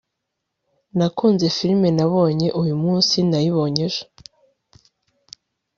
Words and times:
nakunze 0.97 1.45
firime 1.55 1.89
nabonye 1.97 2.47
uyumunsi 2.61 3.15
nayibonye 3.29 3.81
ejo 3.89 4.03